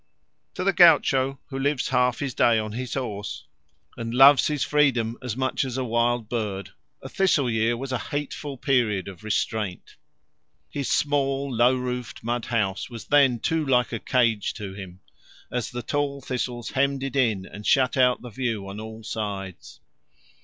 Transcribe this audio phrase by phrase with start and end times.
[0.55, 3.45] To the gaucho who lives half his day on his horse
[3.95, 6.71] and loves his freedom as much as a wild bird,
[7.03, 9.97] a thistle year was a hateful period of restraint.
[10.71, 15.01] His small, low roofed, mud house was then too like a cage to him,
[15.51, 19.81] as the tall thistles hemmed it in and shut out the view on all sides.